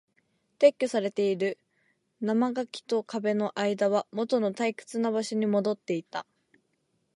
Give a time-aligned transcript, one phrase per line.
[0.57, 1.59] 撤去されている。
[2.21, 6.25] 生垣と壁の間はもとの退屈な場所に戻っていた。